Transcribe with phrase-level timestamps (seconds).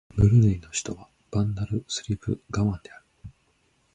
[0.15, 3.05] ブルネイの首都はバンダルスリブガワンである